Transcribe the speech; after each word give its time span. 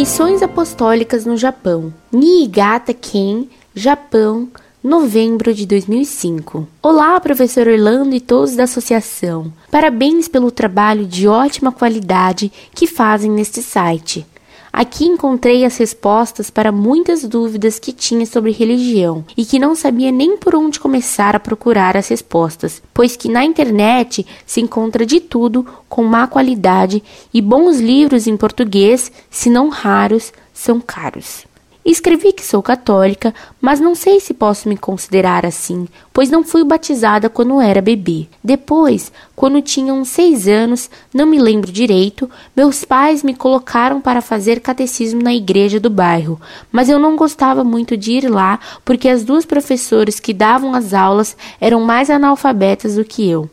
Missões 0.00 0.42
Apostólicas 0.42 1.26
no 1.26 1.36
Japão. 1.36 1.92
Niigata 2.10 2.94
Ken, 2.94 3.44
Japão, 3.74 4.48
novembro 4.82 5.52
de 5.52 5.66
2005. 5.66 6.66
Olá, 6.82 7.20
professor 7.20 7.68
Orlando 7.68 8.14
e 8.14 8.18
todos 8.18 8.56
da 8.56 8.62
associação. 8.62 9.52
Parabéns 9.70 10.26
pelo 10.26 10.50
trabalho 10.50 11.04
de 11.04 11.28
ótima 11.28 11.70
qualidade 11.70 12.50
que 12.74 12.86
fazem 12.86 13.30
neste 13.30 13.62
site. 13.62 14.26
Aqui 14.72 15.04
encontrei 15.04 15.64
as 15.64 15.76
respostas 15.76 16.48
para 16.48 16.70
muitas 16.70 17.24
dúvidas 17.24 17.78
que 17.78 17.92
tinha 17.92 18.24
sobre 18.24 18.52
religião 18.52 19.24
e 19.36 19.44
que 19.44 19.58
não 19.58 19.74
sabia 19.74 20.12
nem 20.12 20.36
por 20.36 20.54
onde 20.54 20.78
começar 20.78 21.34
a 21.34 21.40
procurar 21.40 21.96
as 21.96 22.08
respostas, 22.08 22.80
pois 22.94 23.16
que 23.16 23.28
na 23.28 23.44
internet 23.44 24.24
se 24.46 24.60
encontra 24.60 25.04
de 25.04 25.20
tudo 25.20 25.66
com 25.88 26.04
má 26.04 26.26
qualidade 26.26 27.02
e 27.34 27.42
bons 27.42 27.80
livros 27.80 28.26
em 28.26 28.36
português, 28.36 29.10
se 29.28 29.50
não 29.50 29.68
raros, 29.68 30.32
são 30.52 30.80
caros. 30.80 31.49
Escrevi 31.84 32.32
que 32.32 32.44
sou 32.44 32.62
católica, 32.62 33.34
mas 33.60 33.80
não 33.80 33.94
sei 33.94 34.20
se 34.20 34.34
posso 34.34 34.68
me 34.68 34.76
considerar 34.76 35.46
assim, 35.46 35.88
pois 36.12 36.28
não 36.28 36.44
fui 36.44 36.62
batizada 36.62 37.30
quando 37.30 37.60
era 37.60 37.80
bebê. 37.80 38.26
Depois, 38.44 39.10
quando 39.34 39.62
tinha 39.62 39.94
uns 39.94 40.08
seis 40.08 40.46
anos, 40.46 40.90
não 41.12 41.24
me 41.24 41.38
lembro 41.38 41.72
direito, 41.72 42.30
meus 42.54 42.84
pais 42.84 43.22
me 43.22 43.34
colocaram 43.34 43.98
para 43.98 44.20
fazer 44.20 44.60
catecismo 44.60 45.22
na 45.22 45.34
igreja 45.34 45.80
do 45.80 45.88
bairro, 45.88 46.38
mas 46.70 46.90
eu 46.90 46.98
não 46.98 47.16
gostava 47.16 47.64
muito 47.64 47.96
de 47.96 48.12
ir 48.12 48.30
lá 48.30 48.60
porque 48.84 49.08
as 49.08 49.24
duas 49.24 49.46
professoras 49.46 50.20
que 50.20 50.34
davam 50.34 50.74
as 50.74 50.92
aulas 50.92 51.34
eram 51.58 51.80
mais 51.80 52.10
analfabetas 52.10 52.96
do 52.96 53.04
que 53.04 53.28
eu 53.28 53.48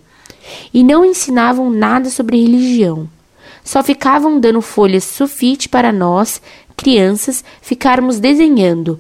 e 0.74 0.84
não 0.84 1.06
ensinavam 1.06 1.70
nada 1.70 2.10
sobre 2.10 2.42
religião. 2.42 3.08
Só 3.64 3.84
ficavam 3.84 4.40
dando 4.40 4.62
folhas 4.62 5.04
sulfite 5.04 5.68
para 5.68 5.92
nós, 5.92 6.42
crianças, 6.76 7.44
ficarmos 7.62 8.20
desenhando 8.20 9.00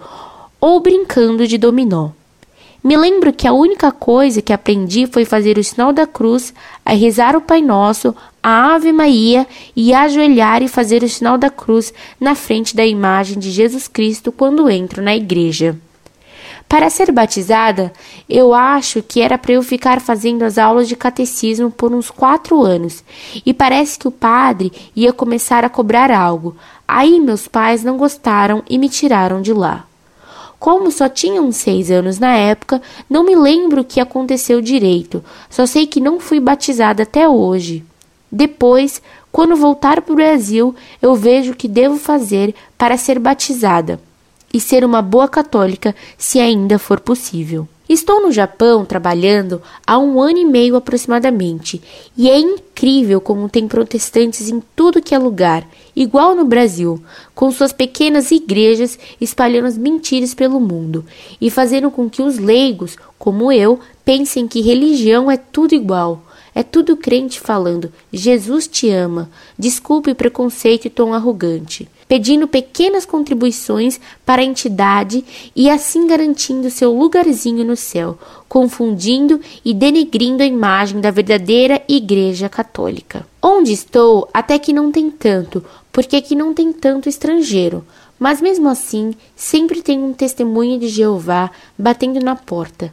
ou 0.60 0.80
brincando 0.80 1.48
de 1.48 1.58
dominó. 1.58 2.10
Me 2.84 2.96
lembro 2.96 3.34
que 3.34 3.48
a 3.48 3.54
única 3.54 3.92
coisa 3.92 4.42
que 4.42 4.54
aprendi 4.54 5.08
foi 5.08 5.26
fazer 5.26 5.58
o 5.58 5.64
sinal 5.64 5.92
da 5.92 6.08
cruz, 6.08 6.54
a 6.86 6.94
rezar 6.94 7.36
o 7.36 7.42
Pai 7.42 7.62
Nosso, 7.62 8.16
a 8.42 8.76
Ave 8.76 8.94
Maria 8.94 9.46
e 9.76 9.94
ajoelhar 9.94 10.64
e 10.64 10.68
fazer 10.68 11.04
o 11.04 11.10
sinal 11.10 11.38
da 11.38 11.50
cruz 11.50 11.94
na 12.20 12.34
frente 12.34 12.76
da 12.76 12.86
imagem 12.86 13.40
de 13.40 13.52
Jesus 13.52 13.88
Cristo 13.88 14.32
quando 14.32 14.70
entro 14.70 15.02
na 15.02 15.16
igreja. 15.16 15.78
Para 16.70 16.90
ser 16.90 17.14
batizada, 17.14 17.94
eu 18.30 18.54
acho 18.54 19.02
que 19.02 19.22
era 19.22 19.38
para 19.38 19.54
eu 19.54 19.64
ficar 19.64 20.02
fazendo 20.02 20.44
as 20.44 20.58
aulas 20.58 20.88
de 20.88 20.98
catecismo 20.98 21.72
por 21.72 21.94
uns 21.94 22.12
quatro 22.12 22.62
anos, 22.62 23.06
e 23.46 23.54
parece 23.54 23.98
que 23.98 24.08
o 24.08 24.12
padre 24.12 24.74
ia 24.94 25.14
começar 25.14 25.64
a 25.64 25.70
cobrar 25.70 26.12
algo. 26.12 26.58
Aí 26.86 27.22
meus 27.22 27.48
pais 27.48 27.86
não 27.86 27.96
gostaram 27.96 28.64
e 28.70 28.78
me 28.78 28.90
tiraram 28.90 29.42
de 29.42 29.54
lá. 29.54 29.86
Como 30.60 30.92
só 30.92 31.08
tinha 31.08 31.42
uns 31.42 31.56
seis 31.56 31.90
anos 31.90 32.20
na 32.20 32.34
época, 32.36 32.82
não 33.10 33.24
me 33.24 33.36
lembro 33.36 33.82
o 33.82 33.86
que 33.86 34.02
aconteceu 34.02 34.60
direito, 34.60 35.24
só 35.50 35.66
sei 35.66 35.88
que 35.88 36.02
não 36.02 36.20
fui 36.20 36.40
batizada 36.40 37.04
até 37.04 37.30
hoje. 37.30 37.86
Depois, 38.30 39.02
quando 39.32 39.56
voltar 39.56 40.02
para 40.02 40.12
o 40.12 40.18
Brasil, 40.18 40.76
eu 41.02 41.16
vejo 41.16 41.54
o 41.54 41.56
que 41.56 41.68
devo 41.70 41.96
fazer 41.96 42.54
para 42.78 42.98
ser 42.98 43.20
batizada 43.20 44.02
e 44.54 44.60
ser 44.60 44.84
uma 44.84 45.02
boa 45.02 45.28
católica 45.28 45.96
se 46.18 46.40
ainda 46.40 46.80
for 46.80 47.00
possível. 47.00 47.68
Estou 47.90 48.22
no 48.22 48.34
Japão 48.34 48.84
trabalhando 48.84 49.62
há 49.86 49.98
um 49.98 50.20
ano 50.20 50.40
e 50.40 50.46
meio 50.46 50.76
aproximadamente, 50.76 51.82
e 52.18 52.30
é 52.30 52.38
incrível 52.38 53.22
como 53.22 53.48
tem 53.48 53.66
protestantes 53.66 54.50
em 54.50 54.62
tudo 54.76 55.02
que 55.02 55.16
é 55.16 55.18
lugar, 55.18 55.66
igual 55.96 56.36
no 56.36 56.44
Brasil, 56.44 57.02
com 57.34 57.50
suas 57.50 57.72
pequenas 57.72 58.30
igrejas 58.30 59.00
espalhando 59.22 59.68
as 59.68 59.78
mentiras 59.78 60.34
pelo 60.34 60.60
mundo 60.60 61.06
e 61.40 61.50
fazendo 61.50 61.90
com 61.90 62.10
que 62.10 62.22
os 62.22 62.38
leigos, 62.38 62.98
como 63.18 63.54
eu, 63.54 63.80
pensem 64.04 64.50
que 64.50 64.60
religião 64.60 65.32
é 65.32 65.38
tudo 65.38 65.74
igual. 65.74 66.27
É 66.58 66.64
tudo 66.64 66.98
crente 66.98 67.40
falando: 67.40 67.94
Jesus 68.12 68.68
te 68.68 68.90
ama. 68.90 69.30
Desculpe 69.60 70.10
o 70.10 70.16
preconceito 70.16 70.86
e 70.86 70.90
tom 70.90 71.14
arrogante 71.14 71.88
pedindo 72.08 72.48
pequenas 72.48 73.06
contribuições 73.06 74.00
para 74.26 74.42
a 74.42 74.46
entidade 74.46 75.24
e 75.56 75.70
assim 75.70 76.08
garantindo 76.08 76.72
seu 76.72 76.94
lugarzinho 76.94 77.66
no 77.66 77.76
céu, 77.76 78.18
confundindo 78.48 79.42
e 79.64 79.74
denegrindo 79.74 80.42
a 80.42 80.46
imagem 80.46 81.02
da 81.02 81.12
verdadeira 81.12 81.84
Igreja 81.88 82.48
Católica. 82.48 83.28
Onde 83.42 83.74
estou, 83.74 84.30
até 84.34 84.58
que 84.58 84.72
não 84.72 84.92
tem 84.92 85.12
tanto, 85.12 85.64
porque 85.92 86.16
aqui 86.16 86.34
não 86.34 86.54
tem 86.54 86.72
tanto 86.72 87.10
estrangeiro. 87.10 87.86
Mas 88.18 88.42
mesmo 88.42 88.68
assim, 88.68 89.14
sempre 89.36 89.82
tem 89.82 90.02
um 90.02 90.12
testemunho 90.12 90.80
de 90.80 90.88
Jeová 90.88 91.52
batendo 91.78 92.20
na 92.20 92.36
porta. 92.36 92.92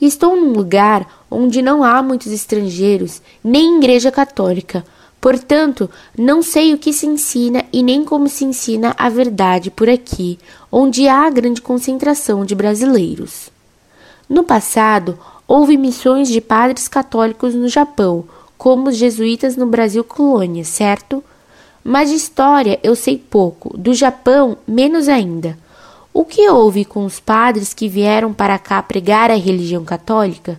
Estou 0.00 0.36
num 0.36 0.52
lugar 0.52 1.24
onde 1.30 1.62
não 1.62 1.82
há 1.82 2.02
muitos 2.02 2.32
estrangeiros, 2.32 3.22
nem 3.42 3.78
igreja 3.78 4.10
católica, 4.10 4.84
Portanto, 5.26 5.90
não 6.16 6.40
sei 6.40 6.72
o 6.72 6.78
que 6.78 6.92
se 6.92 7.04
ensina 7.04 7.64
e 7.72 7.82
nem 7.82 8.04
como 8.04 8.28
se 8.28 8.44
ensina 8.44 8.94
a 8.96 9.08
verdade 9.08 9.72
por 9.72 9.88
aqui, 9.88 10.38
onde 10.70 11.08
há 11.08 11.28
grande 11.30 11.60
concentração 11.60 12.44
de 12.44 12.54
brasileiros. 12.54 13.50
No 14.28 14.44
passado, 14.44 15.18
houve 15.48 15.76
missões 15.76 16.28
de 16.28 16.40
padres 16.40 16.86
católicos 16.86 17.56
no 17.56 17.68
Japão, 17.68 18.24
como 18.56 18.88
os 18.88 18.96
jesuítas 18.96 19.56
no 19.56 19.66
Brasil 19.66 20.04
colônia, 20.04 20.64
certo? 20.64 21.24
Mas 21.82 22.10
de 22.10 22.14
história 22.14 22.78
eu 22.82 22.94
sei 22.94 23.18
pouco, 23.18 23.76
do 23.76 23.94
Japão 23.94 24.56
menos 24.64 25.08
ainda. 25.08 25.58
O 26.18 26.24
que 26.24 26.48
houve 26.48 26.82
com 26.86 27.04
os 27.04 27.20
padres 27.20 27.74
que 27.74 27.90
vieram 27.90 28.32
para 28.32 28.58
cá 28.58 28.82
pregar 28.82 29.30
a 29.30 29.34
religião 29.34 29.84
católica? 29.84 30.58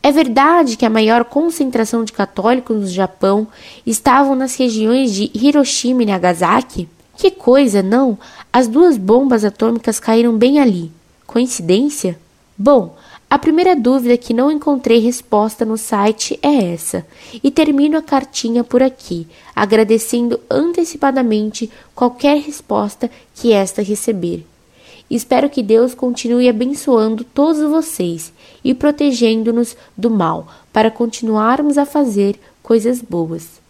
É 0.00 0.12
verdade 0.12 0.76
que 0.76 0.86
a 0.86 0.88
maior 0.88 1.24
concentração 1.24 2.04
de 2.04 2.12
católicos 2.12 2.76
no 2.76 2.86
Japão 2.86 3.48
estavam 3.84 4.36
nas 4.36 4.54
regiões 4.54 5.12
de 5.12 5.28
Hiroshima 5.34 6.04
e 6.04 6.06
Nagasaki? 6.06 6.88
Que 7.16 7.32
coisa, 7.32 7.82
não? 7.82 8.16
As 8.52 8.68
duas 8.68 8.96
bombas 8.96 9.44
atômicas 9.44 9.98
caíram 9.98 10.38
bem 10.38 10.60
ali. 10.60 10.92
Coincidência? 11.26 12.16
Bom, 12.56 12.96
a 13.28 13.36
primeira 13.40 13.74
dúvida 13.74 14.16
que 14.16 14.32
não 14.32 14.52
encontrei 14.52 15.00
resposta 15.00 15.64
no 15.64 15.76
site 15.76 16.38
é 16.44 16.72
essa, 16.72 17.04
e 17.42 17.50
termino 17.50 17.98
a 17.98 18.02
cartinha 18.02 18.62
por 18.62 18.84
aqui, 18.84 19.26
agradecendo 19.52 20.38
antecipadamente 20.48 21.68
qualquer 21.92 22.38
resposta 22.38 23.10
que 23.34 23.52
esta 23.52 23.82
receber. 23.82 24.46
Espero 25.10 25.50
que 25.50 25.62
Deus 25.62 25.92
continue 25.92 26.48
abençoando 26.48 27.24
todos 27.24 27.60
vocês 27.68 28.32
e 28.62 28.72
protegendo-nos 28.72 29.76
do 29.96 30.08
mal, 30.08 30.46
para 30.72 30.90
continuarmos 30.90 31.76
a 31.76 31.84
fazer 31.84 32.38
coisas 32.62 33.02
boas. 33.02 33.60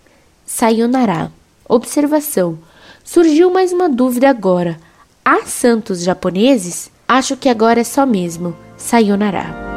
Sayonara. 0.45 1.33
Observação: 1.67 2.59
surgiu 3.03 3.51
mais 3.51 3.73
uma 3.73 3.89
dúvida 3.89 4.29
agora. 4.29 4.79
Há 5.25 5.47
santos 5.47 6.03
japoneses? 6.03 6.91
Acho 7.09 7.37
que 7.37 7.49
agora 7.49 7.81
é 7.81 7.85
só 7.85 8.05
mesmo. 8.05 8.55
Sayonara. 8.77 9.71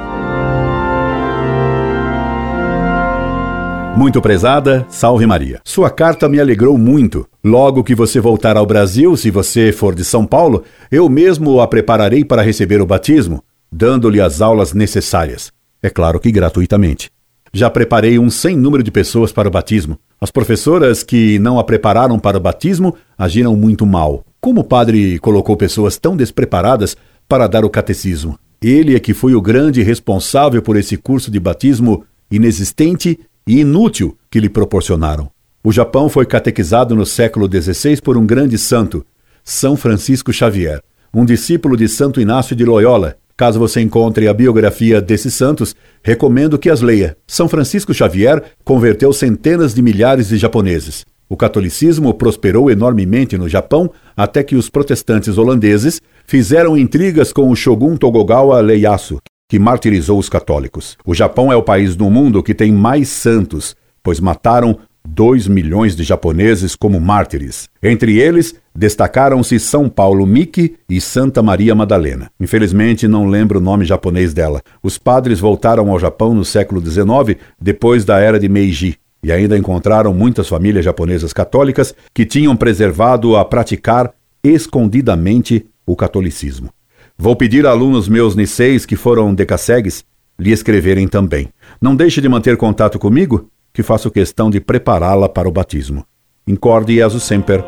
Muito 3.95 4.21
prezada, 4.21 4.85
salve 4.89 5.25
Maria. 5.25 5.61
Sua 5.63 5.89
carta 5.89 6.27
me 6.27 6.39
alegrou 6.39 6.77
muito. 6.77 7.27
Logo 7.45 7.83
que 7.83 7.93
você 7.93 8.21
voltar 8.21 8.55
ao 8.55 8.65
Brasil, 8.65 9.17
se 9.17 9.29
você 9.29 9.73
for 9.73 9.93
de 9.93 10.05
São 10.05 10.25
Paulo, 10.25 10.63
eu 10.89 11.09
mesmo 11.09 11.59
a 11.59 11.67
prepararei 11.67 12.23
para 12.23 12.41
receber 12.41 12.81
o 12.81 12.85
batismo, 12.85 13.43
dando-lhe 13.69 14.21
as 14.21 14.41
aulas 14.41 14.71
necessárias. 14.71 15.51
É 15.81 15.89
claro 15.89 16.21
que 16.21 16.31
gratuitamente. 16.31 17.09
Já 17.53 17.69
preparei 17.69 18.17
um 18.17 18.29
sem 18.29 18.55
número 18.55 18.81
de 18.81 18.89
pessoas 18.89 19.33
para 19.33 19.49
o 19.49 19.51
batismo. 19.51 19.99
As 20.21 20.31
professoras 20.31 21.03
que 21.03 21.37
não 21.39 21.59
a 21.59 21.65
prepararam 21.65 22.17
para 22.17 22.37
o 22.37 22.39
batismo 22.39 22.95
agiram 23.17 23.57
muito 23.57 23.85
mal. 23.85 24.23
Como 24.39 24.61
o 24.61 24.63
padre 24.63 25.19
colocou 25.19 25.57
pessoas 25.57 25.97
tão 25.97 26.15
despreparadas 26.15 26.95
para 27.27 27.45
dar 27.45 27.65
o 27.65 27.69
catecismo? 27.69 28.39
Ele 28.61 28.95
é 28.95 29.01
que 29.01 29.13
foi 29.13 29.35
o 29.35 29.41
grande 29.41 29.83
responsável 29.83 30.61
por 30.61 30.77
esse 30.77 30.95
curso 30.95 31.29
de 31.29 31.41
batismo 31.41 32.05
inexistente 32.31 33.19
e 33.45 33.59
inútil 33.59 34.17
que 34.31 34.39
lhe 34.39 34.47
proporcionaram. 34.47 35.32
O 35.65 35.71
Japão 35.71 36.09
foi 36.09 36.25
catequizado 36.25 36.93
no 36.93 37.05
século 37.05 37.47
XVI 37.49 38.01
por 38.01 38.17
um 38.17 38.25
grande 38.25 38.57
santo, 38.57 39.05
São 39.45 39.77
Francisco 39.77 40.33
Xavier, 40.33 40.81
um 41.13 41.23
discípulo 41.23 41.77
de 41.77 41.87
Santo 41.87 42.19
Inácio 42.19 42.53
de 42.53 42.65
Loyola. 42.65 43.15
Caso 43.37 43.59
você 43.59 43.79
encontre 43.79 44.27
a 44.27 44.33
biografia 44.33 45.01
desses 45.01 45.33
santos, 45.33 45.73
recomendo 46.03 46.59
que 46.59 46.69
as 46.69 46.81
leia. 46.81 47.15
São 47.25 47.47
Francisco 47.47 47.93
Xavier 47.93 48.43
converteu 48.65 49.13
centenas 49.13 49.73
de 49.73 49.81
milhares 49.81 50.27
de 50.27 50.37
japoneses. 50.37 51.05
O 51.29 51.37
catolicismo 51.37 52.13
prosperou 52.13 52.69
enormemente 52.69 53.37
no 53.37 53.47
Japão 53.47 53.89
até 54.17 54.43
que 54.43 54.57
os 54.57 54.69
protestantes 54.69 55.37
holandeses 55.37 56.01
fizeram 56.25 56.77
intrigas 56.77 57.31
com 57.31 57.49
o 57.49 57.55
shogun 57.55 57.95
Tokugawa 57.95 58.61
Ieyasu, 58.61 59.17
que 59.47 59.57
martirizou 59.57 60.19
os 60.19 60.27
católicos. 60.27 60.97
O 61.05 61.15
Japão 61.15 61.53
é 61.53 61.55
o 61.55 61.63
país 61.63 61.95
do 61.95 62.09
mundo 62.09 62.43
que 62.43 62.53
tem 62.53 62.69
mais 62.69 63.07
santos, 63.07 63.77
pois 64.03 64.19
mataram 64.19 64.77
dois 65.07 65.47
milhões 65.47 65.95
de 65.95 66.03
japoneses 66.03 66.75
como 66.75 66.99
mártires. 66.99 67.69
Entre 67.81 68.19
eles, 68.19 68.55
destacaram-se 68.75 69.59
São 69.59 69.89
Paulo 69.89 70.25
Miki 70.25 70.75
e 70.89 70.99
Santa 71.01 71.41
Maria 71.43 71.75
Madalena. 71.75 72.31
Infelizmente, 72.39 73.07
não 73.07 73.27
lembro 73.27 73.59
o 73.59 73.61
nome 73.61 73.85
japonês 73.85 74.33
dela. 74.33 74.61
Os 74.81 74.97
padres 74.97 75.39
voltaram 75.39 75.91
ao 75.91 75.99
Japão 75.99 76.33
no 76.33 76.45
século 76.45 76.83
XIX, 76.83 77.39
depois 77.61 78.05
da 78.05 78.19
era 78.19 78.39
de 78.39 78.47
Meiji, 78.49 78.97
e 79.21 79.31
ainda 79.31 79.57
encontraram 79.57 80.13
muitas 80.13 80.47
famílias 80.47 80.83
japonesas 80.83 81.31
católicas 81.33 81.93
que 82.13 82.25
tinham 82.25 82.55
preservado 82.55 83.35
a 83.35 83.45
praticar 83.45 84.11
escondidamente 84.43 85.65
o 85.85 85.95
catolicismo. 85.95 86.69
Vou 87.17 87.35
pedir 87.35 87.65
a 87.65 87.69
alunos 87.69 88.09
meus 88.09 88.35
niceis 88.35 88.85
que 88.85 88.95
foram 88.95 89.33
decassegues 89.33 90.03
lhe 90.39 90.51
escreverem 90.51 91.07
também. 91.07 91.47
Não 91.81 91.95
deixe 91.95 92.19
de 92.19 92.27
manter 92.27 92.57
contato 92.57 92.97
comigo, 92.97 93.49
que 93.73 93.81
faço 93.83 94.11
questão 94.11 94.49
de 94.49 94.61
prepará-la 94.61 95.27
para 95.27 95.49
o 95.49 95.51
batismo. 95.51 96.05
Incorde 96.47 96.93
e 96.93 97.01
aso 97.01 97.19
sempre, 97.19 97.63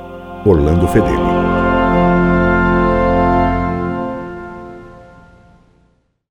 Orlando 0.46 0.88
Fedeli. 0.88 1.35